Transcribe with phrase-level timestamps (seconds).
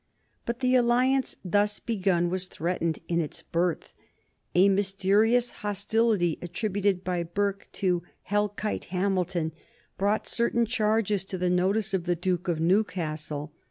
[0.47, 3.93] But the alliance thus begun was threatened in its birth.
[4.55, 9.51] A mysterious hostility attributed by Burke to "Hell Kite" Hamilton
[9.99, 13.53] brought certain charges to the notice of the Duke of Newcastle.